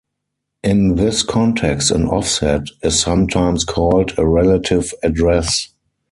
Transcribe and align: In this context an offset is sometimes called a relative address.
In 0.63 0.95
this 0.95 1.21
context 1.21 1.91
an 1.91 2.07
offset 2.07 2.65
is 2.81 2.99
sometimes 2.99 3.63
called 3.63 4.15
a 4.17 4.25
relative 4.27 4.95
address. 5.03 5.69